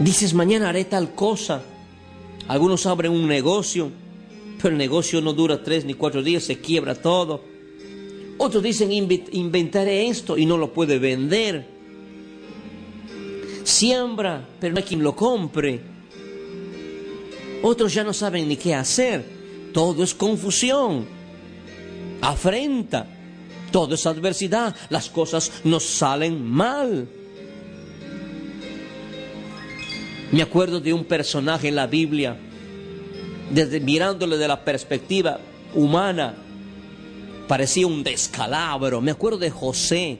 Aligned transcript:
Dices, 0.00 0.34
mañana 0.34 0.68
haré 0.68 0.84
tal 0.84 1.14
cosa. 1.14 1.62
Algunos 2.48 2.84
abren 2.86 3.12
un 3.12 3.26
negocio, 3.26 3.90
pero 4.60 4.70
el 4.70 4.78
negocio 4.78 5.20
no 5.20 5.32
dura 5.32 5.62
tres 5.62 5.84
ni 5.84 5.94
cuatro 5.94 6.22
días, 6.22 6.44
se 6.44 6.58
quiebra 6.60 6.94
todo. 6.94 7.42
Otros 8.36 8.62
dicen, 8.62 8.90
"Invi- 8.90 9.28
inventaré 9.32 10.08
esto 10.08 10.36
y 10.36 10.44
no 10.44 10.58
lo 10.58 10.72
puede 10.72 10.98
vender. 10.98 11.66
Siembra, 13.62 14.46
pero 14.60 14.74
no 14.74 14.78
hay 14.78 14.84
quien 14.84 15.02
lo 15.02 15.14
compre. 15.16 15.80
Otros 17.62 17.94
ya 17.94 18.04
no 18.04 18.12
saben 18.12 18.48
ni 18.48 18.56
qué 18.56 18.74
hacer. 18.74 19.24
Todo 19.72 20.04
es 20.04 20.14
confusión, 20.14 21.06
afrenta, 22.20 23.06
todo 23.72 23.94
es 23.94 24.04
adversidad. 24.06 24.74
Las 24.90 25.08
cosas 25.08 25.50
nos 25.64 25.84
salen 25.84 26.44
mal. 26.44 27.08
Me 30.34 30.42
acuerdo 30.42 30.80
de 30.80 30.92
un 30.92 31.04
personaje 31.04 31.68
en 31.68 31.76
la 31.76 31.86
Biblia, 31.86 32.36
desde 33.52 33.78
mirándole 33.78 34.36
de 34.36 34.48
la 34.48 34.64
perspectiva 34.64 35.38
humana, 35.76 36.34
parecía 37.46 37.86
un 37.86 38.02
descalabro. 38.02 39.00
Me 39.00 39.12
acuerdo 39.12 39.38
de 39.38 39.50
José. 39.50 40.18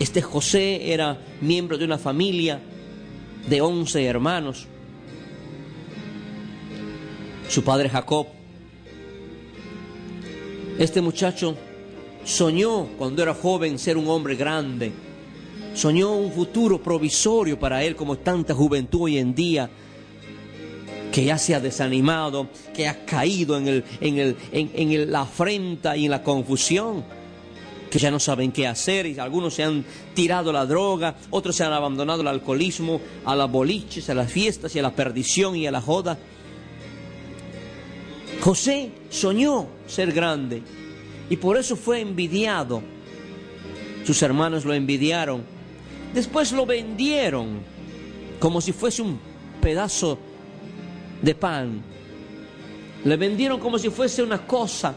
Este 0.00 0.22
José 0.22 0.90
era 0.90 1.18
miembro 1.42 1.76
de 1.76 1.84
una 1.84 1.98
familia 1.98 2.60
de 3.46 3.60
11 3.60 4.06
hermanos. 4.06 4.66
Su 7.50 7.62
padre 7.64 7.90
Jacob. 7.90 8.26
Este 10.78 11.02
muchacho 11.02 11.56
soñó 12.24 12.86
cuando 12.96 13.22
era 13.22 13.34
joven 13.34 13.78
ser 13.78 13.98
un 13.98 14.08
hombre 14.08 14.34
grande. 14.34 15.11
Soñó 15.74 16.12
un 16.12 16.32
futuro 16.32 16.82
provisorio 16.82 17.58
para 17.58 17.82
él 17.82 17.96
como 17.96 18.18
tanta 18.18 18.54
juventud 18.54 19.02
hoy 19.02 19.18
en 19.18 19.34
día 19.34 19.70
que 21.10 21.24
ya 21.24 21.36
se 21.38 21.54
ha 21.54 21.60
desanimado, 21.60 22.48
que 22.74 22.88
ha 22.88 23.04
caído 23.04 23.56
en, 23.58 23.68
el, 23.68 23.84
en, 24.00 24.18
el, 24.18 24.36
en, 24.50 24.92
el- 24.92 25.12
la 25.12 25.22
afrenta 25.22 25.94
y 25.96 26.06
en 26.06 26.10
la 26.10 26.22
confusión, 26.22 27.04
que 27.90 27.98
ya 27.98 28.10
no 28.10 28.18
saben 28.18 28.50
qué 28.50 28.66
hacer 28.66 29.04
y 29.06 29.18
algunos 29.18 29.52
se 29.54 29.62
han 29.62 29.84
tirado 30.14 30.52
la 30.52 30.64
droga, 30.64 31.14
otros 31.30 31.54
se 31.56 31.64
han 31.64 31.72
abandonado 31.74 32.22
al 32.22 32.28
alcoholismo, 32.28 33.00
a 33.26 33.36
las 33.36 33.50
boliches, 33.50 34.08
a 34.08 34.14
las 34.14 34.32
fiestas 34.32 34.74
y 34.74 34.78
a 34.78 34.82
la 34.82 34.94
perdición 34.94 35.54
y 35.56 35.66
a 35.66 35.70
la 35.70 35.82
joda. 35.82 36.18
José 38.40 38.90
soñó 39.10 39.66
ser 39.86 40.12
grande 40.12 40.62
y 41.28 41.36
por 41.36 41.56
eso 41.58 41.76
fue 41.76 42.00
envidiado. 42.00 42.82
Sus 44.04 44.20
hermanos 44.22 44.64
lo 44.64 44.72
envidiaron. 44.74 45.51
Después 46.14 46.52
lo 46.52 46.66
vendieron 46.66 47.60
como 48.38 48.60
si 48.60 48.72
fuese 48.72 49.02
un 49.02 49.18
pedazo 49.60 50.18
de 51.22 51.34
pan. 51.34 51.82
Le 53.04 53.16
vendieron 53.16 53.58
como 53.58 53.78
si 53.78 53.88
fuese 53.88 54.22
una 54.22 54.46
cosa. 54.46 54.94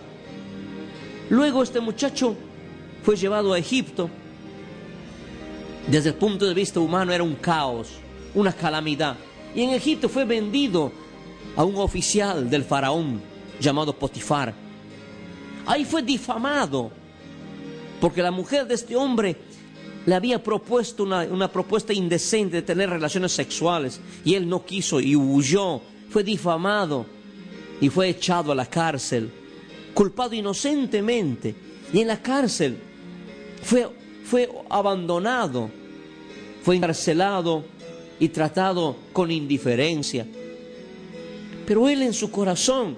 Luego 1.30 1.64
este 1.64 1.80
muchacho 1.80 2.36
fue 3.04 3.16
llevado 3.16 3.54
a 3.54 3.60
Egipto. 3.60 4.10
Desde 5.88 6.10
el 6.10 6.16
punto 6.16 6.46
de 6.46 6.54
vista 6.54 6.80
humano 6.80 7.14
era 7.14 7.24
un 7.24 7.36
caos, 7.36 7.90
una 8.34 8.52
calamidad. 8.52 9.16
Y 9.54 9.62
en 9.62 9.70
Egipto 9.70 10.10
fue 10.10 10.26
vendido 10.26 10.92
a 11.56 11.64
un 11.64 11.76
oficial 11.78 12.50
del 12.50 12.64
faraón 12.64 13.22
llamado 13.60 13.94
Potifar. 13.94 14.54
Ahí 15.66 15.86
fue 15.86 16.02
difamado 16.02 16.92
porque 18.02 18.22
la 18.22 18.32
mujer 18.32 18.68
de 18.68 18.76
este 18.76 18.96
hombre 18.96 19.38
le 20.06 20.16
había 20.16 20.44
propuesto 20.44 21.04
una, 21.04 21.22
una 21.24 21.52
propuesta 21.52 21.94
indecente 21.94 22.58
de 22.58 22.62
tener 22.62 22.90
relaciones 22.90 23.32
sexuales 23.32 24.00
y 24.24 24.36
él 24.36 24.48
no 24.48 24.64
quiso 24.66 25.00
y 25.00 25.16
huyó, 25.16 25.82
fue 26.10 26.24
difamado 26.24 27.06
y 27.82 27.90
fue 27.90 28.10
echado 28.10 28.52
a 28.52 28.56
la 28.56 28.68
cárcel, 28.68 29.30
culpado 29.94 30.36
inocentemente. 30.36 31.56
Y 31.92 32.02
en 32.02 32.08
la 32.08 32.22
cárcel 32.22 32.78
fue, 33.64 33.88
fue 34.24 34.50
abandonado, 34.70 35.70
fue 36.64 36.76
encarcelado 36.76 37.66
y 38.20 38.30
tratado 38.30 38.96
con 39.12 39.32
indiferencia. 39.32 40.26
Pero 41.66 41.90
él 41.90 42.04
en 42.04 42.14
su 42.14 42.30
corazón, 42.30 42.96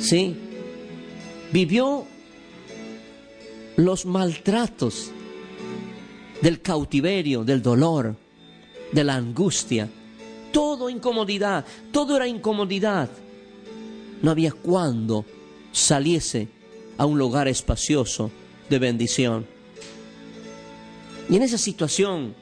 sí, 0.00 0.36
vivió 1.52 2.06
los 3.78 4.06
maltratos 4.06 5.12
del 6.42 6.60
cautiverio, 6.60 7.44
del 7.44 7.62
dolor, 7.62 8.16
de 8.90 9.04
la 9.04 9.14
angustia. 9.14 9.88
Todo 10.52 10.90
incomodidad, 10.90 11.64
todo 11.92 12.16
era 12.16 12.26
incomodidad. 12.26 13.08
No 14.20 14.32
había 14.32 14.50
cuando 14.50 15.24
saliese 15.70 16.48
a 16.96 17.06
un 17.06 17.18
lugar 17.18 17.46
espacioso 17.46 18.32
de 18.68 18.80
bendición. 18.80 19.46
Y 21.30 21.36
en 21.36 21.42
esa 21.42 21.58
situación, 21.58 22.34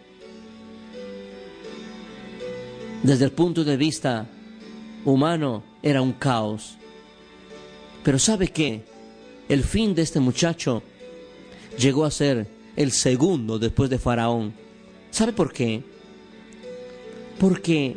desde 3.03 3.27
el 3.27 3.33
punto 3.33 3.63
de 3.63 3.77
vista 3.77 4.27
humano, 5.05 5.63
era 5.83 6.01
un 6.01 6.15
caos. 6.15 6.79
Pero 8.03 8.19
¿sabe 8.19 8.49
qué? 8.49 8.87
El 9.51 9.65
fin 9.65 9.95
de 9.95 10.01
este 10.01 10.19
muchacho 10.19 10.83
llegó 11.79 12.05
a 12.05 12.11
ser 12.11 12.47
el 12.77 12.93
segundo 12.93 13.59
después 13.59 13.91
de 13.91 13.99
Faraón. 13.99 14.55
¿Sabe 15.11 15.33
por 15.33 15.53
qué? 15.53 15.83
Porque 17.39 17.97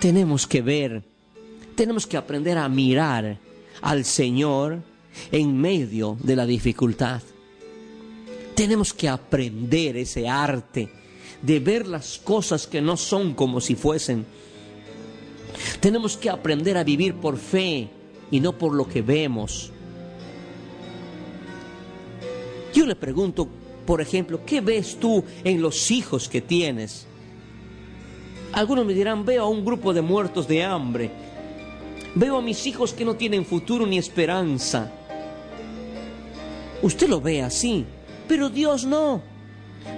tenemos 0.00 0.46
que 0.46 0.62
ver, 0.62 1.02
tenemos 1.74 2.06
que 2.06 2.16
aprender 2.16 2.58
a 2.58 2.68
mirar 2.68 3.38
al 3.82 4.04
Señor 4.04 4.82
en 5.32 5.56
medio 5.56 6.16
de 6.22 6.36
la 6.36 6.46
dificultad. 6.46 7.22
Tenemos 8.54 8.92
que 8.92 9.08
aprender 9.08 9.96
ese 9.96 10.28
arte 10.28 10.90
de 11.42 11.60
ver 11.60 11.86
las 11.86 12.18
cosas 12.18 12.66
que 12.66 12.80
no 12.80 12.96
son 12.96 13.34
como 13.34 13.60
si 13.60 13.74
fuesen. 13.74 14.26
Tenemos 15.80 16.16
que 16.16 16.30
aprender 16.30 16.76
a 16.76 16.84
vivir 16.84 17.14
por 17.14 17.38
fe 17.38 17.88
y 18.30 18.40
no 18.40 18.56
por 18.56 18.74
lo 18.74 18.86
que 18.88 19.02
vemos. 19.02 19.72
Yo 22.72 22.86
le 22.86 22.94
pregunto, 22.94 23.48
por 23.86 24.00
ejemplo, 24.00 24.40
¿qué 24.44 24.60
ves 24.60 24.98
tú 25.00 25.24
en 25.44 25.60
los 25.60 25.90
hijos 25.90 26.28
que 26.28 26.40
tienes? 26.40 27.06
Algunos 28.52 28.84
me 28.84 28.94
dirán, 28.94 29.24
veo 29.24 29.44
a 29.44 29.48
un 29.48 29.64
grupo 29.64 29.92
de 29.92 30.02
muertos 30.02 30.46
de 30.48 30.64
hambre. 30.64 31.10
Veo 32.14 32.38
a 32.38 32.42
mis 32.42 32.66
hijos 32.66 32.92
que 32.92 33.04
no 33.04 33.14
tienen 33.14 33.44
futuro 33.44 33.86
ni 33.86 33.98
esperanza. 33.98 34.90
Usted 36.82 37.08
lo 37.08 37.20
ve 37.20 37.42
así, 37.42 37.84
pero 38.26 38.48
Dios 38.48 38.84
no. 38.84 39.22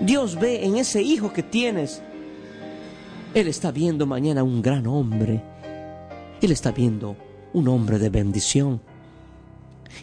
Dios 0.00 0.38
ve 0.38 0.64
en 0.64 0.76
ese 0.76 1.02
hijo 1.02 1.32
que 1.32 1.42
tienes. 1.42 2.02
Él 3.34 3.48
está 3.48 3.70
viendo 3.70 4.06
mañana 4.06 4.42
un 4.42 4.60
gran 4.60 4.86
hombre. 4.86 5.42
Él 6.40 6.50
está 6.50 6.72
viendo 6.72 7.16
un 7.52 7.68
hombre 7.68 7.98
de 7.98 8.10
bendición. 8.10 8.80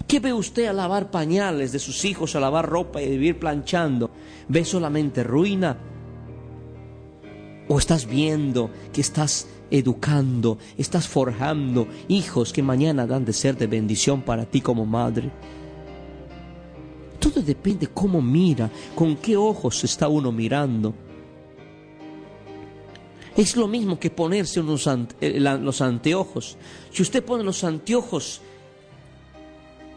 ¿Qué 0.08 0.20
ve 0.20 0.34
usted 0.34 0.66
a 0.66 0.74
lavar 0.74 1.12
pañales 1.12 1.72
de 1.72 1.80
sus 1.80 2.04
hijos, 2.06 2.36
a 2.36 2.40
lavar 2.40 2.68
ropa 2.68 3.02
y 3.02 3.10
vivir 3.10 3.40
planchando? 3.40 4.10
¿Ve 4.48 4.66
solamente 4.66 5.24
ruina? 5.24 5.78
¿O 7.68 7.78
estás 7.78 8.08
viendo 8.08 8.72
que 8.92 9.02
estás 9.02 9.48
educando, 9.70 10.58
estás 10.78 11.08
forjando 11.08 11.88
hijos 12.08 12.52
que 12.52 12.64
mañana 12.64 13.06
dan 13.06 13.26
de 13.26 13.34
ser 13.34 13.56
de 13.58 13.68
bendición 13.68 14.24
para 14.24 14.46
ti 14.46 14.62
como 14.62 14.86
madre? 14.86 15.30
Todo 17.20 17.42
depende 17.42 17.88
cómo 17.88 18.22
mira, 18.22 18.72
con 18.96 19.18
qué 19.18 19.36
ojos 19.36 19.84
está 19.84 20.08
uno 20.08 20.32
mirando. 20.32 20.96
Es 23.36 23.56
lo 23.56 23.68
mismo 23.68 24.00
que 24.00 24.10
ponerse 24.10 24.60
unos 24.60 24.90
eh, 25.22 25.40
los 25.40 25.82
anteojos. 25.82 26.58
Si 26.92 27.02
usted 27.02 27.24
pone 27.24 27.44
los 27.44 27.64
anteojos 27.64 28.42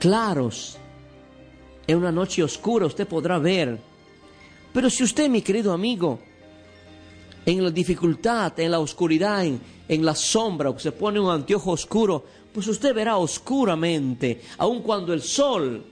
claros 0.02 0.78
en 1.86 1.96
una 1.96 2.10
noche 2.10 2.42
oscura, 2.42 2.86
usted 2.86 3.06
podrá 3.06 3.38
ver. 3.38 3.78
Pero 4.72 4.90
si 4.90 5.04
usted, 5.04 5.28
mi 5.28 5.42
querido 5.42 5.72
amigo, 5.72 6.18
en 7.46 7.62
la 7.62 7.70
dificultad, 7.70 8.58
en 8.58 8.72
la 8.72 8.80
oscuridad, 8.80 9.44
en, 9.44 9.60
en 9.86 10.04
la 10.04 10.16
sombra, 10.16 10.76
se 10.76 10.90
pone 10.90 11.20
un 11.20 11.30
anteojo 11.30 11.70
oscuro, 11.70 12.24
pues 12.52 12.66
usted 12.66 12.92
verá 12.92 13.16
oscuramente, 13.16 14.40
aun 14.58 14.82
cuando 14.82 15.12
el 15.12 15.22
sol 15.22 15.84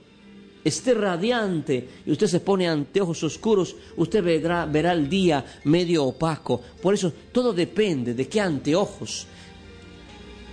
esté 0.61 0.93
radiante 0.93 1.87
y 2.05 2.11
usted 2.11 2.27
se 2.27 2.41
pone 2.41 2.67
anteojos 2.67 3.23
oscuros, 3.23 3.77
usted 3.95 4.21
verá, 4.21 4.65
verá 4.65 4.91
el 4.91 5.07
día 5.07 5.45
medio 5.63 6.03
opaco. 6.03 6.59
Por 6.81 6.93
eso 6.93 7.13
todo 7.31 7.53
depende 7.53 8.13
de 8.13 8.27
qué 8.27 8.41
anteojos 8.41 9.25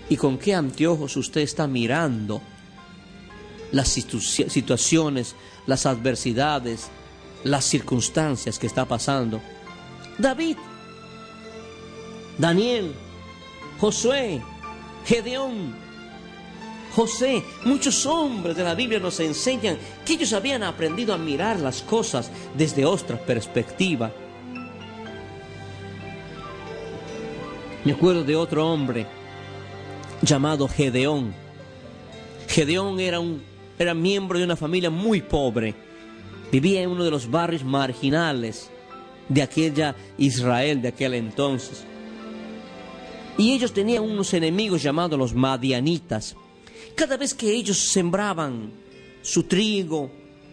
y 0.09 0.17
con 0.17 0.39
qué 0.39 0.55
anteojos 0.55 1.17
usted 1.17 1.41
está 1.41 1.67
mirando 1.67 2.41
las 3.73 3.89
situaciones, 3.89 5.35
las 5.67 5.87
adversidades, 5.87 6.89
las 7.45 7.65
circunstancias 7.65 8.59
que 8.59 8.67
está 8.67 8.87
pasando. 8.87 9.41
David, 10.19 10.57
Daniel, 12.39 12.95
Josué, 13.79 14.41
Gedeón, 15.05 15.75
José, 16.95 17.45
muchos 17.65 18.07
hombres 18.07 18.57
de 18.57 18.65
la 18.65 18.75
Biblia 18.75 18.99
nos 18.99 19.21
enseñan 19.21 19.79
que 20.05 20.15
ellos 20.15 20.33
habían 20.33 20.63
aprendido 20.65 21.15
a 21.15 21.19
mirar 21.19 21.61
las 21.61 21.83
cosas 21.83 22.31
desde 22.57 22.85
otra 22.85 23.17
perspectiva. 23.19 24.11
Me 27.85 27.93
acuerdo 27.93 28.25
de 28.25 28.35
otro 28.35 28.69
hombre 28.69 29.07
llamado 30.23 30.67
Gedeón. 30.67 31.33
Gedeón 32.49 32.99
era 32.99 33.21
un 33.21 33.43
era 33.79 33.95
miembro 33.95 34.39
de 34.39 34.45
una 34.45 34.57
familia 34.57 34.91
muy 34.91 35.23
pobre. 35.23 35.75
Vivía 36.51 36.83
en 36.83 36.91
uno 36.91 37.05
de 37.05 37.11
los 37.11 37.31
barrios 37.31 37.65
marginales 37.65 38.71
de 39.29 39.43
aquella 39.43 39.95
Israel 40.17 40.81
de 40.83 40.89
aquel 40.89 41.15
entonces. 41.15 41.85
Y 43.37 43.53
ellos 43.53 43.73
tenían 43.73 44.03
unos 44.03 44.35
enemigos 44.35 44.83
llamados 44.83 45.19
los 45.19 45.35
madianitas. 45.35 46.35
Cada 46.95 47.17
vez 47.17 47.35
que 47.35 47.53
ellos 47.53 47.79
sembraban 47.79 48.73
su 49.23 49.45
trigo 49.45 50.11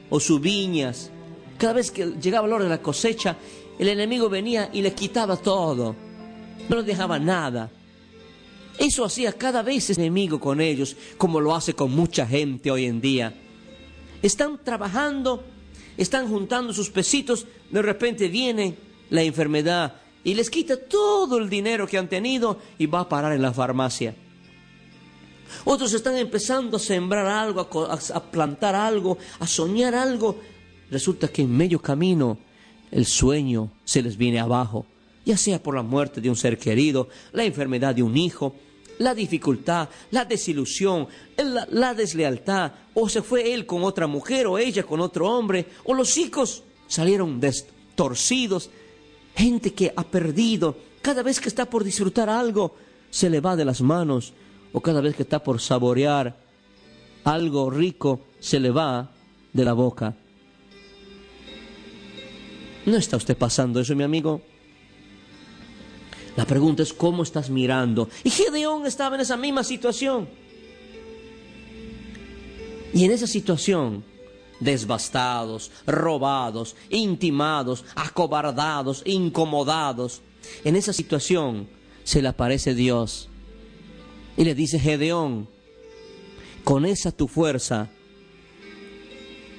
o 0.10 0.20
sus 0.20 0.40
viñas, 0.40 1.12
cada 1.58 1.74
vez 1.74 1.90
que 1.90 2.06
llegaba 2.22 2.48
la 2.48 2.56
hora 2.56 2.64
de 2.66 2.70
la 2.70 2.82
cosecha, 2.82 3.38
el 3.80 3.88
enemigo 3.88 4.30
venía 4.30 4.70
y 4.72 4.82
le 4.82 4.94
quitaba 4.94 5.38
todo. 5.38 5.96
No 6.70 6.76
les 6.76 6.86
dejaba 6.86 7.18
nada. 7.18 7.72
Eso 8.78 9.06
hacía 9.06 9.34
cada 9.34 9.62
vez 9.62 9.90
enemigo 9.90 10.40
con 10.40 10.60
ellos, 10.60 10.96
como 11.18 11.40
lo 11.40 11.56
hace 11.56 11.74
con 11.74 11.92
mucha 11.92 12.28
gente 12.28 12.72
hoy 12.72 12.86
en 12.86 13.02
día. 13.02 13.34
Están 14.22 14.64
trabajando, 14.64 15.44
están 15.98 16.28
juntando 16.28 16.74
sus 16.74 16.90
pesitos, 16.90 17.46
de 17.72 17.82
repente 17.82 18.28
viene 18.28 18.76
la 19.10 19.24
enfermedad 19.24 20.02
y 20.24 20.34
les 20.34 20.50
quita 20.50 20.78
todo 20.78 21.38
el 21.38 21.50
dinero 21.50 21.88
que 21.88 21.98
han 21.98 22.10
tenido 22.10 22.60
y 22.78 22.88
va 22.88 23.02
a 23.02 23.10
parar 23.10 23.34
en 23.34 23.42
la 23.42 23.54
farmacia. 23.54 24.16
Otros 25.64 25.94
están 25.94 26.18
empezando 26.18 26.78
a 26.78 26.80
sembrar 26.80 27.28
algo, 27.28 27.62
a, 27.62 28.32
plantar 28.32 28.76
algo, 28.76 29.18
a 29.40 29.48
soñar 29.48 29.96
algo. 29.96 30.40
Resulta 30.90 31.28
que 31.28 31.44
en 31.44 31.56
medio 31.56 31.80
camino 31.80 32.38
el 32.92 33.06
sueño 33.06 33.72
se 33.84 34.02
les 34.02 34.18
viene 34.18 34.40
abajo, 34.40 34.86
ya 35.26 35.38
sea 35.38 35.62
por 35.62 35.76
la 35.76 35.84
muerte 35.84 36.22
de 36.22 36.30
un 36.30 36.36
ser 36.36 36.58
querido, 36.58 37.08
la 37.32 37.44
enfermedad 37.44 37.96
de 37.96 38.04
un 38.04 38.18
hijo, 38.18 38.56
la 39.00 39.14
dificultad, 39.14 39.90
la 40.12 40.26
desilusión, 40.26 41.08
la, 41.70 41.94
deslealtad, 41.94 42.72
o 42.94 43.10
se 43.10 43.22
fue 43.22 43.54
él 43.54 43.66
con 43.66 43.84
otra 43.84 44.08
mujer, 44.08 44.48
o 44.48 44.58
ella 44.58 44.84
con 44.84 45.00
otro 45.02 45.30
hombre, 45.30 45.68
o 45.84 45.94
los 45.94 46.18
hijos 46.18 46.64
salieron 46.88 47.42
torcidos, 47.96 48.70
gente 49.36 49.74
que 49.74 49.94
ha 49.96 50.04
perdido, 50.04 50.78
cada 51.02 51.24
vez 51.24 51.40
que 51.40 51.50
está 51.50 51.66
por 51.66 51.84
disfrutar 51.84 52.30
algo, 52.30 52.76
se 53.10 53.30
le 53.30 53.40
va 53.40 53.56
de 53.56 53.66
las 53.66 53.82
manos, 53.82 54.34
o 54.74 54.82
cada 54.82 55.02
vez 55.02 55.16
que 55.16 55.24
está 55.24 55.44
por 55.44 55.62
saborear 55.62 56.38
algo 57.24 57.70
rico, 57.70 58.22
se 58.40 58.60
le 58.60 58.72
va 58.72 59.12
de 59.54 59.66
la 59.66 59.74
boca. 59.74 60.16
¿No 62.86 62.98
está 62.98 63.18
usted 63.18 63.36
pasando 63.36 63.80
eso, 63.80 63.96
mi 63.96 64.04
amigo? 64.04 64.42
La 66.46 66.50
pregunta 66.50 66.84
cómo 66.96 67.24
estás 67.24 67.50
mirando. 67.50 68.08
Y 68.24 68.30
Gedeón 68.30 68.86
estaba 68.86 69.16
en 69.16 69.22
esa 69.22 69.36
misma 69.36 69.64
situación. 69.64 70.30
Y 72.94 73.04
en 73.04 73.10
esa 73.10 73.26
situación, 73.26 74.04
desbastados, 74.60 75.72
robados, 75.88 76.76
intimados, 76.92 77.84
acobardados, 77.96 79.02
incomodados, 79.08 80.22
en 80.64 80.76
esa 80.76 80.94
situación 80.94 81.68
se 82.04 82.22
le 82.22 82.28
aparece 82.28 82.76
Dios 82.76 83.28
y 84.38 84.44
le 84.44 84.54
dice, 84.54 84.80
Gedeón, 84.80 85.50
con 86.64 86.86
esa 86.86 87.12
tu 87.12 87.28
fuerza 87.28 87.90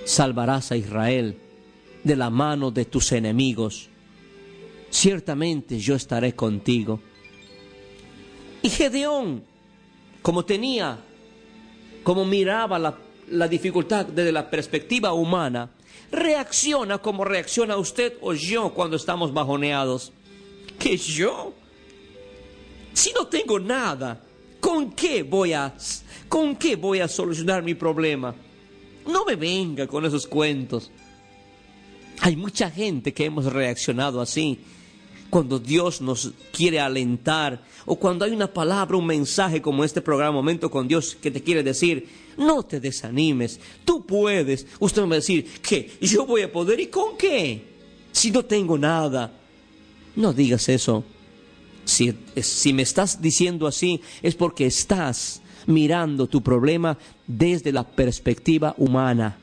salvarás 0.04 0.70
a 0.70 0.76
Israel 0.76 1.36
de 2.04 2.14
la 2.14 2.30
mano 2.30 2.70
de 2.70 2.84
tus 2.84 3.10
enemigos. 3.10 3.88
Ciertamente 4.96 5.78
yo 5.78 5.94
estaré 5.94 6.34
contigo. 6.34 7.00
Y 8.62 8.70
Gedeón, 8.70 9.44
como 10.22 10.44
tenía, 10.44 10.98
como 12.02 12.24
miraba 12.24 12.78
la, 12.78 12.98
la 13.30 13.46
dificultad 13.46 14.06
desde 14.06 14.32
la 14.32 14.48
perspectiva 14.48 15.12
humana, 15.12 15.70
reacciona 16.10 16.98
como 16.98 17.24
reacciona 17.24 17.76
usted 17.76 18.14
o 18.22 18.32
yo 18.32 18.72
cuando 18.72 18.96
estamos 18.96 19.34
bajoneados. 19.34 20.12
¿Que 20.78 20.96
yo? 20.96 21.52
Si 22.94 23.12
no 23.12 23.26
tengo 23.26 23.58
nada, 23.58 24.22
¿Con 24.66 24.92
qué 24.92 25.22
voy 25.22 25.52
a, 25.52 25.74
con 26.28 26.56
qué 26.56 26.74
voy 26.74 27.00
a 27.00 27.06
solucionar 27.06 27.62
mi 27.62 27.74
problema? 27.74 28.34
No 29.06 29.24
me 29.24 29.36
venga 29.36 29.86
con 29.86 30.04
esos 30.04 30.26
cuentos. 30.26 30.90
Hay 32.20 32.34
mucha 32.34 32.70
gente 32.70 33.12
que 33.12 33.26
hemos 33.26 33.44
reaccionado 33.52 34.20
así 34.20 34.58
cuando 35.30 35.58
Dios 35.58 36.00
nos 36.00 36.32
quiere 36.52 36.80
alentar 36.80 37.62
o 37.84 37.96
cuando 37.96 38.24
hay 38.24 38.32
una 38.32 38.52
palabra, 38.52 38.96
un 38.96 39.06
mensaje 39.06 39.62
como 39.62 39.84
este 39.84 40.00
programa 40.00 40.32
Momento 40.32 40.70
con 40.70 40.88
Dios 40.88 41.16
que 41.20 41.30
te 41.30 41.42
quiere 41.42 41.62
decir, 41.62 42.08
no 42.36 42.62
te 42.62 42.80
desanimes, 42.80 43.60
tú 43.84 44.04
puedes. 44.04 44.66
Usted 44.78 45.02
me 45.02 45.08
va 45.08 45.14
a 45.14 45.18
decir, 45.18 45.46
¿qué? 45.62 45.96
¿Yo 46.00 46.26
voy 46.26 46.42
a 46.42 46.52
poder? 46.52 46.80
¿Y 46.80 46.86
con 46.88 47.16
qué? 47.16 47.62
Si 48.12 48.30
no 48.30 48.44
tengo 48.44 48.76
nada. 48.76 49.32
No 50.16 50.32
digas 50.32 50.68
eso. 50.68 51.04
Si, 51.84 52.72
me 52.72 52.82
estás 52.82 53.22
diciendo 53.22 53.66
así 53.66 54.00
es 54.20 54.34
porque 54.34 54.66
estás 54.66 55.40
mirando 55.66 56.26
tu 56.26 56.42
problema 56.42 56.98
desde 57.26 57.70
la 57.70 57.84
perspectiva 57.86 58.74
humana. 58.78 59.38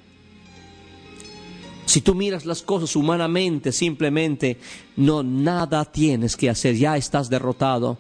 Si 1.86 2.02
tú 2.02 2.16
miras 2.16 2.46
las 2.46 2.62
cosas 2.62 2.96
humanamente, 2.96 3.72
simplemente 3.72 4.58
no 4.96 5.22
nada 5.22 5.86
tienes 5.86 6.38
que 6.38 6.50
hacer, 6.50 6.76
ya 6.76 6.98
estás 6.98 7.30
derrotado. 7.30 7.98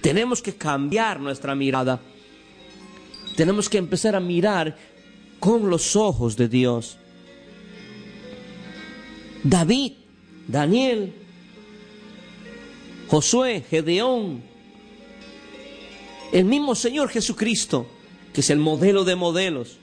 Tenemos 0.00 0.40
que 0.40 0.54
cambiar 0.54 1.20
nuestra 1.20 1.54
mirada. 1.54 2.00
Tenemos 3.36 3.68
que 3.68 3.78
empezar 3.78 4.14
a 4.14 4.20
mirar 4.20 4.76
con 5.40 5.68
los 5.68 5.96
ojos 5.96 6.36
de 6.36 6.48
Dios. 6.48 6.96
David, 9.42 9.92
Daniel, 10.48 11.12
Josué, 13.08 13.64
Gedeón, 13.68 14.42
el 16.32 16.44
mismo 16.44 16.74
Señor 16.74 17.08
Jesucristo, 17.08 17.86
que 18.32 18.40
es 18.40 18.50
el 18.50 18.58
modelo 18.58 19.04
de 19.04 19.16
modelos. 19.16 19.78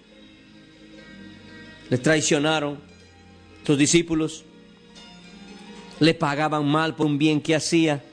Le 1.90 1.98
traicionaron 1.98 2.93
sus 3.66 3.78
discípulos, 3.78 4.44
le 6.00 6.14
pagaban 6.14 6.66
mal 6.66 6.96
por 6.96 7.06
un 7.06 7.18
bien 7.18 7.42
que 7.42 7.56
hacía. 7.56 8.04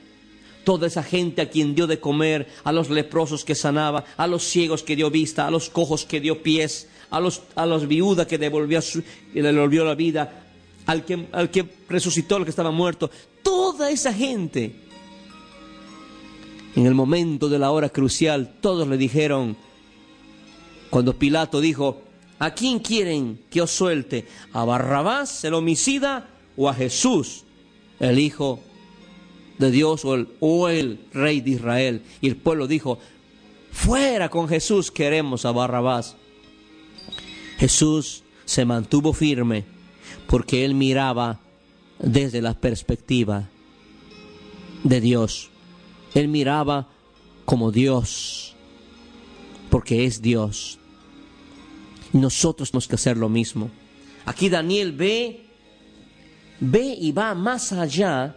Toda 0.63 0.87
esa 0.87 1.01
gente 1.03 1.41
a 1.41 1.49
quien 1.49 1.73
dio 1.73 1.87
de 1.87 1.99
comer, 1.99 2.47
a 2.63 2.71
los 2.71 2.89
leprosos 2.89 3.43
que 3.43 3.55
sanaba, 3.55 4.05
a 4.15 4.27
los 4.27 4.43
ciegos 4.43 4.83
que 4.83 4.95
dio 4.95 5.09
vista, 5.09 5.47
a 5.47 5.51
los 5.51 5.69
cojos 5.69 6.05
que 6.05 6.21
dio 6.21 6.43
pies, 6.43 6.87
a 7.09 7.19
los, 7.19 7.41
a 7.55 7.65
los 7.65 7.87
viudas 7.87 8.27
que 8.27 8.37
devolvió, 8.37 8.79
le 9.33 9.41
devolvió 9.41 9.83
la 9.83 9.95
vida, 9.95 10.43
al 10.85 11.03
que, 11.03 11.27
al 11.31 11.49
que 11.49 11.65
resucitó 11.89 12.35
al 12.35 12.43
que 12.43 12.51
estaba 12.51 12.71
muerto. 12.71 13.09
Toda 13.41 13.89
esa 13.89 14.13
gente 14.13 14.75
en 16.75 16.85
el 16.85 16.93
momento 16.93 17.49
de 17.49 17.59
la 17.59 17.71
hora 17.71 17.89
crucial, 17.89 18.53
todos 18.61 18.87
le 18.87 18.97
dijeron, 18.97 19.57
cuando 20.89 21.17
Pilato 21.17 21.59
dijo, 21.59 22.01
¿a 22.41 22.55
quién 22.55 22.79
quieren 22.79 23.39
que 23.51 23.61
os 23.61 23.69
suelte? 23.69 24.25
¿A 24.51 24.65
Barrabás, 24.65 25.43
el 25.43 25.53
homicida, 25.53 26.27
o 26.57 26.67
a 26.67 26.73
Jesús, 26.73 27.43
el 27.99 28.17
hijo 28.17 28.59
de 29.59 29.69
Dios 29.69 30.03
o 30.05 30.15
el, 30.15 30.27
o 30.39 30.67
el 30.67 30.99
rey 31.13 31.39
de 31.39 31.51
Israel. 31.51 32.01
Y 32.19 32.27
el 32.27 32.35
pueblo 32.35 32.67
dijo, 32.67 32.97
fuera 33.71 34.29
con 34.29 34.49
Jesús, 34.49 34.91
queremos 34.91 35.45
a 35.45 35.51
Barrabás. 35.51 36.15
Jesús 37.59 38.23
se 38.45 38.65
mantuvo 38.65 39.13
firme 39.13 39.65
porque 40.27 40.65
él 40.65 40.73
miraba 40.73 41.39
desde 41.99 42.41
la 42.41 42.55
perspectiva 42.55 43.49
de 44.83 44.99
Dios. 44.99 45.51
Él 46.15 46.27
miraba 46.27 46.89
como 47.45 47.71
Dios, 47.71 48.55
porque 49.69 50.05
es 50.05 50.23
Dios. 50.23 50.79
Nosotros 52.13 52.71
tenemos 52.71 52.87
que 52.87 52.95
hacer 52.95 53.17
lo 53.17 53.29
mismo. 53.29 53.69
Aquí 54.25 54.49
Daniel 54.49 54.91
ve, 54.91 55.45
ve 56.59 56.95
y 56.99 57.11
va 57.11 57.33
más 57.33 57.71
allá 57.71 58.35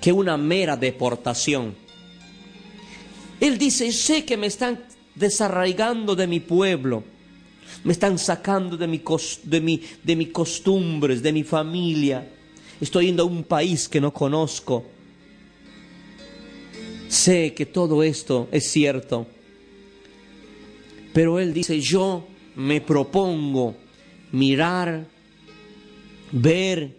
que 0.00 0.12
una 0.12 0.36
mera 0.36 0.76
deportación. 0.76 1.74
Él 3.40 3.58
dice, 3.58 3.92
sé 3.92 4.24
que 4.24 4.36
me 4.36 4.46
están 4.46 4.84
desarraigando 5.14 6.14
de 6.14 6.26
mi 6.26 6.40
pueblo, 6.40 7.04
me 7.84 7.92
están 7.92 8.18
sacando 8.18 8.76
de 8.76 8.86
mi, 8.86 9.02
de 9.44 9.60
mi, 9.60 9.82
de 10.02 10.16
mis 10.16 10.28
costumbres, 10.28 11.22
de 11.22 11.32
mi 11.32 11.44
familia. 11.44 12.28
Estoy 12.80 13.06
yendo 13.06 13.24
a 13.24 13.26
un 13.26 13.44
país 13.44 13.88
que 13.88 14.00
no 14.00 14.12
conozco. 14.12 14.86
Sé 17.08 17.54
que 17.54 17.66
todo 17.66 18.02
esto 18.02 18.48
es 18.52 18.70
cierto. 18.70 19.26
Pero 21.12 21.38
él 21.40 21.52
dice, 21.52 21.80
yo 21.80 22.26
me 22.58 22.80
propongo 22.80 23.76
mirar, 24.32 25.06
ver 26.32 26.96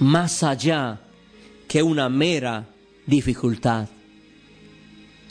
más 0.00 0.42
allá 0.42 1.00
que 1.68 1.80
una 1.80 2.08
mera 2.08 2.68
dificultad. 3.06 3.88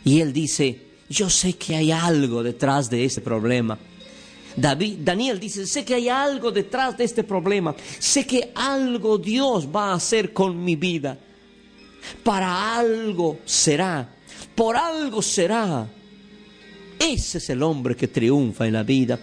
Y 0.06 0.22
él 0.22 0.32
dice, 0.32 0.82
yo 1.10 1.30
sé 1.30 1.54
que 1.54 1.76
hay 1.76 1.92
algo 1.92 2.42
detrás 2.42 2.90
de 2.90 3.04
este 3.04 3.20
problema. 3.20 3.78
David, 4.56 5.00
Daniel 5.02 5.38
dice, 5.38 5.66
sé 5.68 5.84
que 5.84 5.96
hay 5.96 6.08
algo 6.08 6.54
detrás 6.54 6.98
de 6.98 7.04
este 7.04 7.26
problema. 7.26 7.76
Sé 8.00 8.26
que 8.26 8.54
algo 8.56 9.18
Dios 9.18 9.68
va 9.68 9.92
a 9.92 9.96
hacer 9.96 10.32
con 10.32 10.64
mi 10.64 10.78
vida. 10.78 11.18
Para 12.24 12.78
algo 12.78 13.40
será. 13.44 14.10
Por 14.56 14.78
algo 14.78 15.22
será. 15.22 15.86
Ese 17.00 17.38
es 17.38 17.50
el 17.50 17.64
hombre 17.64 17.96
que 17.96 18.08
triunfa 18.08 18.68
en 18.68 18.74
la 18.74 18.84
vida. 18.84 19.20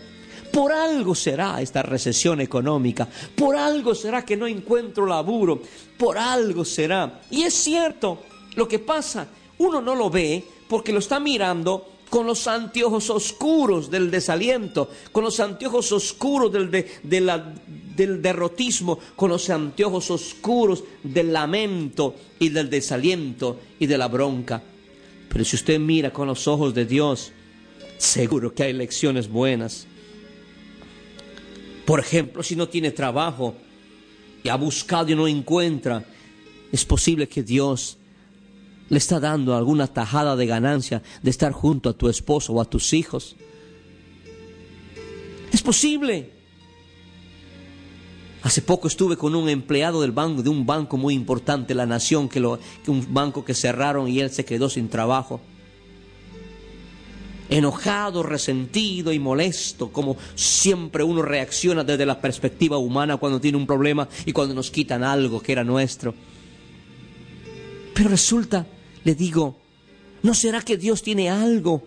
Por 0.53 0.71
algo 0.71 1.15
será 1.15 1.63
esta 1.63 1.83
recesión 1.83 2.41
económica, 2.41 3.09
por 3.35 3.57
algo 3.57 3.95
será 3.95 4.23
que 4.23 4.37
no 4.37 4.47
encuentro 4.47 5.07
laburo, 5.07 5.63
por 5.97 6.19
algo 6.19 6.65
será. 6.65 7.23
Y 7.31 7.43
es 7.43 7.55
cierto, 7.55 8.19
lo 8.55 8.69
que 8.69 8.79
pasa, 8.79 9.27
uno 9.59 9.81
no 9.81 9.95
lo 9.95 10.11
ve 10.11 10.45
porque 10.69 10.93
lo 10.93 10.99
está 10.99 11.19
mirando 11.19 11.93
con 12.11 12.27
los 12.27 12.47
anteojos 12.47 13.09
oscuros 13.09 13.91
del 13.91 14.11
desaliento, 14.11 14.91
con 15.11 15.25
los 15.25 15.41
anteojos 15.41 15.91
oscuros 15.93 16.53
del, 16.53 16.71
del 17.03 18.21
derrotismo, 18.21 18.99
con 19.17 19.31
los 19.31 19.49
anteojos 19.49 20.11
oscuros 20.11 20.85
del 21.03 21.33
lamento 21.33 22.15
y 22.39 22.51
del 22.51 22.69
desaliento 22.69 23.59
y 23.79 23.87
de 23.87 23.97
la 23.97 24.09
bronca. 24.09 24.63
Pero 25.31 25.43
si 25.47 25.57
usted 25.57 25.81
mira 25.81 26.13
con 26.13 26.29
los 26.29 26.47
ojos 26.47 26.75
de 26.75 26.85
Dios, 26.85 27.33
seguro 28.03 28.53
que 28.53 28.65
hay 28.65 28.73
lecciones 28.73 29.29
buenas. 29.29 29.87
Por 31.87 32.01
ejemplo, 32.01 32.43
si 32.43 32.57
no 32.57 32.69
tiene 32.69 32.91
trabajo 32.91 33.55
y 34.43 34.49
ha 34.49 34.57
buscado 34.57 35.11
y 35.11 35.15
no 35.15 35.29
encuentra, 35.29 36.05
es 36.73 36.85
posible 36.85 37.29
que 37.29 37.43
Dios 37.43 37.99
le 38.89 38.99
está 38.99 39.21
dando 39.21 39.55
alguna 39.57 39.87
tajada 39.87 40.37
de 40.37 40.47
ganancia 40.47 41.03
de 41.23 41.31
estar 41.31 41.53
junto 41.53 41.91
a 41.91 41.93
tu 41.93 42.09
esposo 42.09 42.53
o 42.53 42.61
a 42.61 42.65
tus 42.65 42.93
hijos. 42.93 43.37
Es 45.53 45.63
posible. 45.63 46.31
Hace 48.43 48.63
poco 48.63 48.89
estuve 48.89 49.17
con 49.17 49.37
un 49.37 49.49
empleado 49.49 50.03
del 50.03 50.11
banco, 50.11 50.43
de 50.43 50.49
un 50.49 50.67
banco 50.67 50.97
muy 50.97 51.15
importante, 51.15 51.75
la 51.75 51.87
Nación, 51.87 52.29
que, 52.29 52.41
lo, 52.41 52.59
que 52.85 52.91
un 52.91 53.15
banco 53.15 53.45
que 53.45 53.55
cerraron 53.55 54.09
y 54.09 54.19
él 54.19 54.31
se 54.31 54.45
quedó 54.45 54.69
sin 54.69 54.89
trabajo 54.89 55.41
enojado, 57.53 58.23
resentido 58.23 59.13
y 59.13 59.19
molesto, 59.19 59.93
como 59.93 60.17
siempre 60.35 61.05
uno 61.05 61.23
reacciona 61.23 61.85
desde 61.85 62.07
la 62.07 62.21
perspectiva 62.21 62.79
humana 62.79 63.17
cuando 63.19 63.41
tiene 63.41 63.59
un 63.59 63.67
problema 63.67 64.09
y 64.25 64.33
cuando 64.33 64.55
nos 64.55 64.71
quitan 64.71 65.05
algo 65.05 65.41
que 65.41 65.53
era 65.53 65.65
nuestro. 65.65 66.15
Pero 67.95 68.09
resulta, 68.09 68.67
le 69.05 69.15
digo, 69.15 69.59
¿no 70.23 70.35
será 70.35 70.63
que 70.63 70.77
Dios 70.77 71.03
tiene 71.03 71.29
algo? 71.29 71.83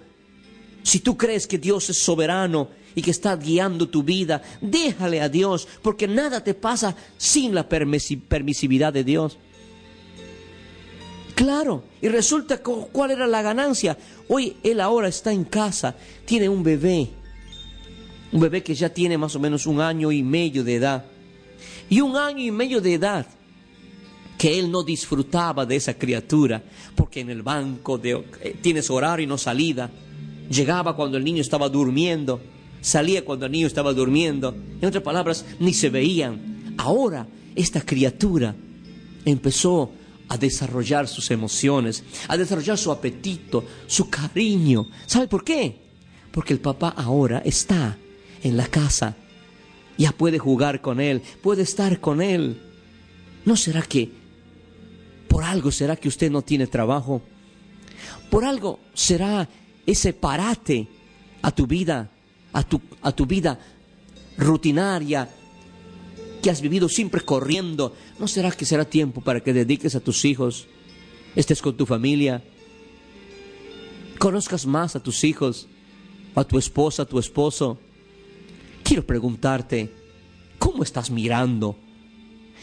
Si 0.84 1.00
tú 1.00 1.17
crees 1.17 1.48
que 1.48 1.57
Dios 1.57 1.89
es 1.89 1.98
soberano 1.98 2.69
y 2.93 3.01
que 3.01 3.12
está 3.12 3.36
guiando 3.36 3.89
tu 3.89 4.03
vida, 4.03 4.43
déjale 4.62 5.19
a 5.22 5.29
Dios, 5.29 5.67
porque 5.81 6.07
nada 6.07 6.43
te 6.43 6.53
pasa 6.53 6.95
sin 7.17 7.55
la 7.55 7.67
permisividad 7.67 8.93
de 8.93 9.03
Dios. 9.03 9.39
Claro, 11.36 11.84
y 12.01 12.08
resulta 12.08 12.63
cuál 12.63 13.12
era 13.12 13.27
la 13.27 13.42
ganancia. 13.42 13.98
Hoy 14.30 14.56
él 14.63 14.80
ahora 14.80 15.10
está 15.10 15.34
en 15.34 15.44
casa, 15.44 15.94
tiene 16.24 16.48
un 16.48 16.63
bebé, 16.63 17.10
un 18.32 18.39
bebé 18.39 18.63
que 18.63 18.74
ya 18.74 18.89
tiene 18.89 19.18
más 19.18 19.36
o 19.36 19.39
menos 19.39 19.68
un 19.68 19.82
año 19.82 20.13
y 20.13 20.24
medio 20.24 20.63
de 20.63 20.75
edad. 20.75 21.06
Y 21.89 22.00
un 22.00 22.15
año 22.15 22.42
y 22.42 22.51
medio 22.51 22.80
de 22.80 22.94
edad 22.94 23.27
que 24.38 24.58
él 24.60 24.72
no 24.72 24.84
disfrutaba 24.84 25.65
de 25.65 25.75
esa 25.75 25.94
criatura, 25.96 26.63
porque 26.96 27.20
en 27.20 27.30
el 27.30 27.42
banco 27.42 27.98
de, 27.98 28.24
eh, 28.42 28.58
tienes 28.62 28.89
horario 28.89 29.25
y 29.25 29.27
no 29.27 29.38
salida. 29.38 29.89
Llegaba 30.50 30.96
cuando 30.96 31.18
el 31.18 31.24
niño 31.24 31.42
estaba 31.42 31.68
durmiendo, 31.70 32.42
salía 32.82 33.25
cuando 33.25 33.46
el 33.46 33.51
niño 33.51 33.68
estaba 33.68 33.94
durmiendo. 33.94 34.56
En 34.80 34.86
otras 34.86 35.04
palabras, 35.04 35.46
ni 35.60 35.74
se 35.74 35.89
veían. 35.89 36.75
Ahora 36.77 37.27
esta 37.56 37.82
criatura 37.82 38.56
empezó 39.25 39.92
a 40.29 40.38
desarrollar 40.38 41.08
sus 41.08 41.32
emociones, 41.32 42.03
a 42.27 42.38
desarrollar 42.38 42.77
su 42.77 42.91
apetito, 42.91 43.63
su 43.88 44.10
cariño. 44.10 44.88
¿Sabe 45.05 45.27
por 45.27 45.44
qué? 45.44 45.82
Porque 46.32 46.53
el 46.53 46.60
papá 46.60 46.89
ahora 46.89 47.41
está 47.46 47.98
en 48.44 48.58
la 48.58 48.67
casa. 48.67 49.15
Ya 49.98 50.12
puede 50.12 50.39
jugar 50.39 50.82
con 50.82 51.00
él, 51.00 51.22
puede 51.41 51.63
estar 51.63 52.00
con 52.00 52.22
él. 52.22 52.62
¿No 53.46 53.55
será 53.55 53.82
que 53.82 54.12
por 55.27 55.44
algo 55.44 55.72
será 55.72 55.96
que 55.96 56.08
usted 56.08 56.32
no 56.32 56.41
tiene 56.41 56.67
trabajo? 56.67 57.22
Por 58.29 58.44
algo 58.44 58.79
será 58.94 59.48
ese 59.86 60.13
parate 60.13 60.88
a 61.41 61.51
tu 61.51 61.67
vida, 61.67 62.10
a 62.51 62.63
tu, 62.63 62.82
a 63.01 63.12
tu 63.12 63.25
vida 63.25 63.60
rutinaria, 64.38 65.29
que 66.46 66.52
has 66.52 66.62
vivido 66.62 66.88
siempre 66.90 67.22
corriendo, 67.22 67.96
¿no 68.20 68.28
será 68.28 68.52
que 68.52 68.66
será 68.66 68.86
tiempo 68.86 69.20
para 69.20 69.40
que 69.40 69.52
dediques 69.52 69.96
a 69.96 70.00
tus 70.00 70.25
hijos, 70.25 70.68
estés 71.36 71.60
con 71.60 71.75
tu 71.75 71.88
familia, 71.88 72.44
conozcas 74.20 74.68
más 74.68 74.96
a 74.96 75.02
tus 75.02 75.24
hijos, 75.24 75.68
a 76.36 76.44
tu 76.44 76.60
esposa, 76.60 77.02
a 77.02 77.06
tu 77.08 77.18
esposo? 77.18 77.80
Quiero 78.84 79.04
preguntarte, 79.08 79.92
¿cómo 80.60 80.84
estás 80.84 81.10
mirando? 81.10 81.80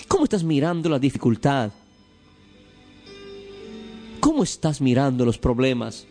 ¿Cómo 0.06 0.22
estás 0.22 0.44
mirando 0.44 0.88
la 0.88 1.00
dificultad? 1.00 1.72
¿Cómo 4.20 4.44
estás 4.44 4.80
mirando 4.80 5.24
los 5.24 5.38
problemas? 5.38 6.06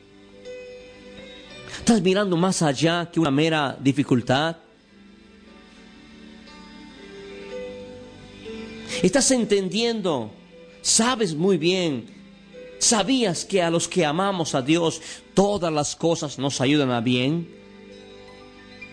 ¿Estás 1.80 2.02
mirando 2.02 2.36
más 2.36 2.64
allá 2.64 3.10
que 3.10 3.22
una 3.22 3.32
mera 3.32 3.78
dificultad? 3.82 4.58
Estás 9.02 9.32
entendiendo, 9.32 10.32
sabes 10.84 11.34
muy 11.34 11.58
bien, 11.58 12.06
sabías 12.78 13.46
que 13.46 13.62
a 13.62 13.72
los 13.72 13.88
que 13.88 14.06
amamos 14.06 14.54
a 14.54 14.62
Dios 14.62 15.02
todas 15.34 15.74
las 15.74 15.96
cosas 15.96 16.38
nos 16.38 16.62
ayudan 16.62 16.92
a 16.92 17.02
bien. 17.02 17.50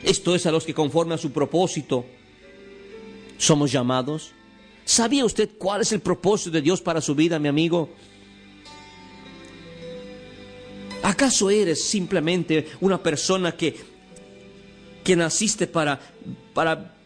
Esto 0.02 0.34
es 0.34 0.46
a 0.46 0.50
los 0.50 0.64
que 0.64 0.72
conforme 0.72 1.14
a 1.14 1.18
su 1.18 1.30
propósito 1.30 2.06
somos 3.36 3.70
llamados. 3.70 4.32
¿Sabía 4.86 5.26
usted 5.26 5.50
cuál 5.58 5.82
es 5.82 5.92
el 5.92 6.00
propósito 6.00 6.52
de 6.52 6.62
Dios 6.62 6.80
para 6.80 7.02
su 7.02 7.14
vida, 7.14 7.38
mi 7.38 7.48
amigo? 7.48 7.90
¿Acaso 11.02 11.50
eres 11.50 11.84
simplemente 11.84 12.66
una 12.80 13.02
persona 13.02 13.52
que, 13.52 13.76
que 15.04 15.16
naciste 15.16 15.66
para, 15.66 16.00
para 16.54 16.97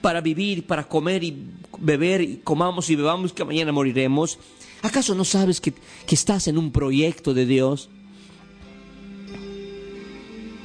para 0.00 0.20
vivir, 0.20 0.66
para 0.66 0.88
comer 0.88 1.24
y 1.24 1.36
beber, 1.78 2.20
y 2.20 2.36
comamos 2.38 2.90
y 2.90 2.96
bebamos, 2.96 3.32
que 3.32 3.44
mañana 3.44 3.72
moriremos? 3.72 4.38
¿Acaso 4.82 5.14
no 5.14 5.24
sabes 5.24 5.60
que, 5.60 5.72
que 5.72 6.14
estás 6.14 6.48
en 6.48 6.58
un 6.58 6.70
proyecto 6.70 7.34
de 7.34 7.46
Dios? 7.46 7.90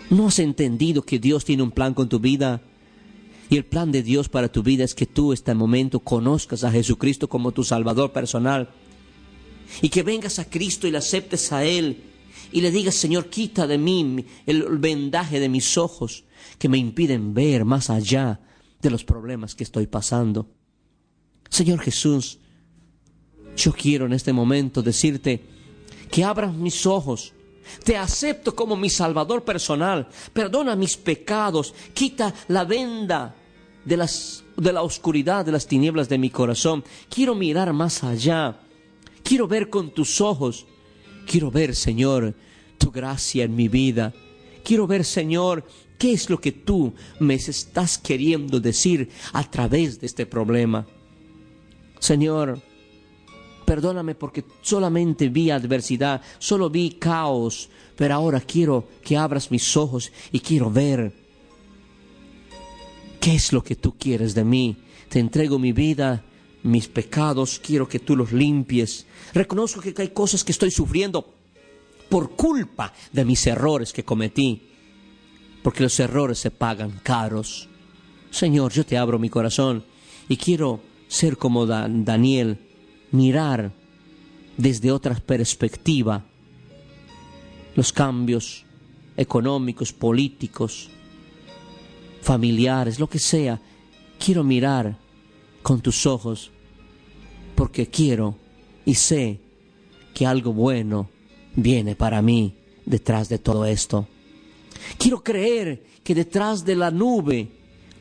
¿No 0.09 0.27
has 0.27 0.39
entendido 0.39 1.01
que 1.01 1.17
Dios 1.19 1.45
tiene 1.45 1.63
un 1.63 1.71
plan 1.71 1.93
con 1.93 2.09
tu 2.09 2.19
vida? 2.19 2.61
Y 3.49 3.57
el 3.57 3.65
plan 3.65 3.91
de 3.91 4.03
Dios 4.03 4.29
para 4.29 4.51
tu 4.51 4.63
vida 4.63 4.83
es 4.83 4.93
que 4.93 5.05
tú 5.05 5.33
este 5.33 5.53
momento 5.53 5.99
conozcas 5.99 6.63
a 6.63 6.71
Jesucristo 6.71 7.27
como 7.27 7.51
tu 7.51 7.63
Salvador 7.63 8.11
personal. 8.11 8.69
Y 9.81 9.89
que 9.89 10.03
vengas 10.03 10.39
a 10.39 10.49
Cristo 10.49 10.87
y 10.87 10.91
le 10.91 10.99
aceptes 10.99 11.51
a 11.51 11.65
Él. 11.65 12.03
Y 12.51 12.61
le 12.61 12.71
digas, 12.71 12.95
Señor, 12.95 13.29
quita 13.29 13.65
de 13.65 13.77
mí 13.77 14.25
el 14.45 14.63
vendaje 14.77 15.39
de 15.39 15.49
mis 15.49 15.77
ojos 15.77 16.23
que 16.59 16.69
me 16.69 16.77
impiden 16.77 17.33
ver 17.33 17.65
más 17.65 17.89
allá 17.89 18.39
de 18.83 18.91
los 18.91 19.03
problemas 19.03 19.55
que 19.55 19.63
estoy 19.63 19.87
pasando. 19.87 20.45
Señor 21.49 21.79
Jesús, 21.79 22.37
yo 23.55 23.71
quiero 23.71 24.05
en 24.05 24.13
este 24.13 24.33
momento 24.33 24.81
decirte 24.83 25.41
que 26.11 26.23
abras 26.23 26.53
mis 26.53 26.85
ojos. 26.85 27.33
Te 27.85 27.95
acepto 27.95 28.53
como 28.53 28.75
mi 28.75 28.89
Salvador 28.89 29.43
personal. 29.43 30.09
Perdona 30.33 30.75
mis 30.75 30.97
pecados. 30.97 31.73
Quita 31.93 32.33
la 32.49 32.65
venda 32.65 33.35
de, 33.85 33.95
las, 33.95 34.43
de 34.57 34.73
la 34.73 34.81
oscuridad, 34.81 35.45
de 35.45 35.53
las 35.53 35.65
tinieblas 35.65 36.09
de 36.09 36.17
mi 36.17 36.29
corazón. 36.29 36.83
Quiero 37.09 37.35
mirar 37.35 37.71
más 37.71 38.03
allá. 38.03 38.59
Quiero 39.23 39.47
ver 39.47 39.69
con 39.69 39.91
tus 39.91 40.19
ojos. 40.19 40.65
Quiero 41.25 41.49
ver, 41.49 41.73
Señor, 41.73 42.35
tu 42.77 42.91
gracia 42.91 43.45
en 43.45 43.55
mi 43.55 43.69
vida. 43.69 44.13
Quiero 44.65 44.87
ver, 44.87 45.05
Señor, 45.05 45.65
qué 45.97 46.13
es 46.13 46.29
lo 46.29 46.39
que 46.39 46.51
tú 46.51 46.93
me 47.19 47.35
estás 47.35 47.97
queriendo 47.97 48.59
decir 48.59 49.09
a 49.33 49.49
través 49.49 49.99
de 49.99 50.07
este 50.07 50.25
problema. 50.25 50.85
Señor, 51.99 52.61
perdóname 53.65 54.15
porque 54.15 54.43
solamente 54.61 55.29
vi 55.29 55.49
adversidad, 55.49 56.21
solo 56.39 56.69
vi 56.69 56.91
caos, 56.91 57.69
pero 57.95 58.15
ahora 58.15 58.41
quiero 58.41 58.87
que 59.03 59.17
abras 59.17 59.51
mis 59.51 59.75
ojos 59.77 60.11
y 60.31 60.39
quiero 60.39 60.69
ver 60.69 61.13
qué 63.19 63.35
es 63.35 63.53
lo 63.53 63.63
que 63.63 63.75
tú 63.75 63.95
quieres 63.97 64.35
de 64.35 64.43
mí. 64.43 64.77
Te 65.09 65.19
entrego 65.19 65.59
mi 65.59 65.71
vida, 65.71 66.25
mis 66.63 66.87
pecados, 66.87 67.59
quiero 67.63 67.87
que 67.87 67.99
tú 67.99 68.15
los 68.15 68.31
limpies. 68.31 69.05
Reconozco 69.33 69.81
que 69.81 69.93
hay 69.97 70.09
cosas 70.09 70.43
que 70.43 70.51
estoy 70.51 70.71
sufriendo 70.71 71.33
por 72.09 72.31
culpa 72.35 72.93
de 73.11 73.25
mis 73.25 73.47
errores 73.47 73.93
que 73.93 74.03
cometí, 74.03 74.72
porque 75.63 75.83
los 75.83 75.99
errores 75.99 76.37
se 76.37 76.51
pagan 76.51 76.99
caros. 77.01 77.69
Señor, 78.29 78.71
yo 78.73 78.85
te 78.85 78.97
abro 78.97 79.17
mi 79.17 79.29
corazón 79.29 79.83
y 80.27 80.37
quiero 80.37 80.81
ser 81.07 81.37
como 81.37 81.65
Daniel, 81.65 82.59
mirar 83.11 83.71
desde 84.57 84.91
otra 84.91 85.15
perspectiva 85.15 86.25
los 87.75 87.93
cambios 87.93 88.65
económicos, 89.17 89.93
políticos, 89.93 90.89
familiares, 92.21 92.99
lo 92.99 93.07
que 93.07 93.19
sea. 93.19 93.59
Quiero 94.19 94.43
mirar 94.43 94.97
con 95.61 95.81
tus 95.81 96.05
ojos 96.05 96.51
porque 97.55 97.87
quiero 97.87 98.37
y 98.85 98.95
sé 98.95 99.39
que 100.13 100.25
algo 100.25 100.53
bueno 100.53 101.09
viene 101.55 101.95
para 101.95 102.21
mí 102.21 102.55
detrás 102.85 103.29
de 103.29 103.39
todo 103.39 103.65
esto. 103.65 104.07
Quiero 104.97 105.23
creer 105.23 105.83
que 106.03 106.15
detrás 106.15 106.63
de 106.65 106.75
la 106.75 106.91
nube 106.91 107.49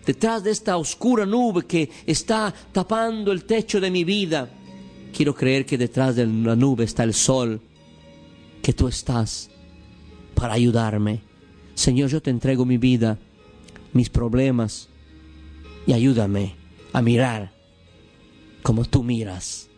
detrás 0.04 0.42
de 0.42 0.50
esta 0.50 0.76
oscura 0.76 1.24
nube 1.24 1.64
que 1.66 1.88
está 2.06 2.52
tapando 2.72 3.32
el 3.32 3.44
techo 3.44 3.80
de 3.80 3.90
mi 3.90 4.04
vida, 4.04 4.48
quiero 5.14 5.34
creer 5.34 5.64
que 5.64 5.78
detrás 5.78 6.16
de 6.16 6.26
la 6.26 6.56
nube 6.56 6.84
está 6.84 7.04
el 7.04 7.14
sol, 7.14 7.60
que 8.62 8.72
tú 8.72 8.88
estás 8.88 9.50
para 10.34 10.54
ayudarme. 10.54 11.22
Señor, 11.74 12.10
yo 12.10 12.20
te 12.20 12.30
entrego 12.30 12.64
mi 12.64 12.78
vida, 12.78 13.18
mis 13.92 14.10
problemas, 14.10 14.88
y 15.86 15.92
ayúdame 15.92 16.54
a 16.92 17.02
mirar 17.02 17.52
como 18.62 18.84
tú 18.84 19.02
miras 19.02 19.68